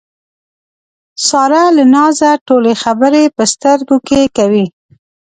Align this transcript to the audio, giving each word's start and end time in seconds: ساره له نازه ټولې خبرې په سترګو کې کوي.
ساره 1.27 1.63
له 1.77 1.83
نازه 1.95 2.29
ټولې 2.47 2.73
خبرې 2.83 3.23
په 3.35 3.43
سترګو 3.53 3.97
کې 4.07 4.21
کوي. 4.37 4.65